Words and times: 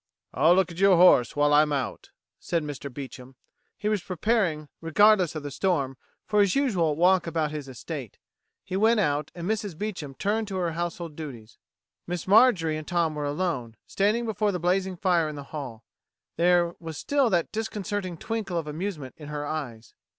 "I'll 0.33 0.55
look 0.55 0.71
at 0.71 0.79
your 0.79 0.97
horse 0.97 1.35
while 1.35 1.53
I'm 1.53 1.71
out," 1.71 2.09
said 2.39 2.63
Mr. 2.63 2.91
Beecham. 2.91 3.35
He 3.77 3.87
was 3.87 4.01
preparing, 4.01 4.67
regardless 4.81 5.35
of 5.35 5.43
the 5.43 5.51
storm, 5.51 5.95
for 6.25 6.41
his 6.41 6.55
usual 6.55 6.95
walk 6.95 7.27
about 7.27 7.51
his 7.51 7.67
estate. 7.67 8.17
He 8.63 8.75
went 8.75 8.99
out, 8.99 9.29
and 9.35 9.47
Mrs. 9.47 9.77
Beecham 9.77 10.15
turned 10.15 10.47
to 10.47 10.55
her 10.55 10.71
household 10.71 11.15
duties. 11.15 11.59
Miss 12.07 12.27
Marjorie 12.27 12.77
and 12.77 12.87
Tom 12.87 13.13
were 13.13 13.25
alone, 13.25 13.75
standing 13.85 14.25
before 14.25 14.51
the 14.51 14.57
blazing 14.59 14.97
fire 14.97 15.29
in 15.29 15.35
the 15.35 15.43
hall. 15.53 15.83
There 16.35 16.73
was 16.79 16.97
still 16.97 17.29
that 17.29 17.51
disconcerting 17.51 18.17
twinkle 18.17 18.57
of 18.57 18.65
amusement 18.65 19.13
in 19.19 19.27
her 19.27 19.45
eyes. 19.45 19.93